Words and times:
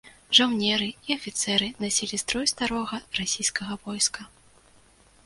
Жаўнеры 0.37 0.85
і 1.09 1.17
афіцэры 1.19 1.67
насілі 1.83 2.19
строй 2.23 2.49
старога 2.53 2.97
расійскага 3.21 3.73
войска. 3.85 4.21